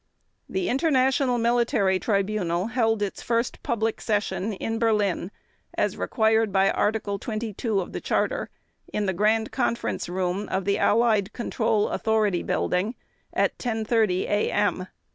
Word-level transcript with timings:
The 0.49 0.67
International 0.67 1.37
Military 1.37 1.99
Tribunal 1.99 2.65
held 2.73 3.03
its 3.03 3.21
first 3.21 3.61
public 3.61 4.01
session 4.01 4.53
in 4.53 4.79
Berlin, 4.79 5.29
as 5.75 5.95
required 5.95 6.51
by 6.51 6.71
Article 6.71 7.19
22 7.19 7.79
of 7.79 7.93
the 7.93 8.01
Charter, 8.01 8.49
in 8.91 9.05
the 9.05 9.13
Grand 9.13 9.51
Conference 9.51 10.09
Room 10.09 10.49
of 10.49 10.65
the 10.65 10.79
Allied 10.79 11.33
Control 11.33 11.89
Authority 11.89 12.41
Building 12.41 12.95
at 13.31 13.55
10:30 13.59 14.21
a.m. 14.27 14.87